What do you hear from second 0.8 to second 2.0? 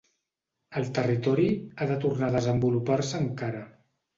El territori ha de